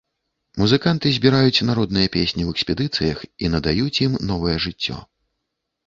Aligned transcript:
Музыканты 0.61 1.11
збіраюць 1.17 1.65
народныя 1.71 2.07
песні 2.17 2.43
ў 2.47 2.57
экспедыцыях 2.57 3.17
і 3.45 3.55
надаюць 3.57 3.97
ім 4.09 4.21
новае 4.35 4.57
жыццё. 4.69 5.03